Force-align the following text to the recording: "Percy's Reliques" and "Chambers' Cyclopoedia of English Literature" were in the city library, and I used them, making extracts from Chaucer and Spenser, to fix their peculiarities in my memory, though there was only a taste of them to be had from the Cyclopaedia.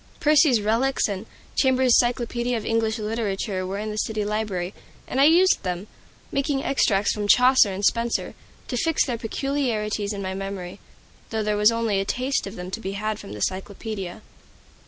"Percy's 0.19 0.59
Reliques" 0.59 1.07
and 1.07 1.27
"Chambers' 1.55 1.99
Cyclopoedia 1.99 2.57
of 2.57 2.65
English 2.65 2.97
Literature" 2.97 3.67
were 3.67 3.77
in 3.77 3.91
the 3.91 3.97
city 3.99 4.25
library, 4.25 4.73
and 5.07 5.21
I 5.21 5.25
used 5.25 5.61
them, 5.61 5.85
making 6.31 6.63
extracts 6.63 7.11
from 7.11 7.27
Chaucer 7.27 7.71
and 7.71 7.85
Spenser, 7.85 8.33
to 8.67 8.77
fix 8.77 9.05
their 9.05 9.19
peculiarities 9.19 10.11
in 10.11 10.23
my 10.23 10.33
memory, 10.33 10.79
though 11.29 11.43
there 11.43 11.55
was 11.55 11.71
only 11.71 11.99
a 11.99 12.05
taste 12.05 12.47
of 12.47 12.55
them 12.55 12.71
to 12.71 12.79
be 12.79 12.93
had 12.93 13.19
from 13.19 13.33
the 13.33 13.41
Cyclopaedia. 13.41 14.23